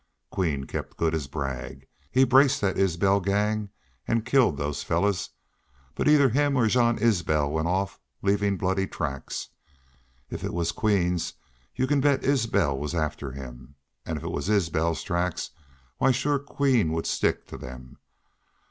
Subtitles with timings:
[0.31, 1.85] Queen kept good his brag.
[2.09, 3.69] He braced that Isbel gang
[4.07, 5.29] an' killed those fellars.
[5.93, 9.49] But either him or Jean Isbel went off leavin' bloody tracks.
[10.31, 11.33] If it was Queen's
[11.75, 13.75] y'u can bet Isbel was after him.
[14.03, 15.51] An' if it was Isbel's tracks,
[15.99, 17.99] why shore Queen would stick to them.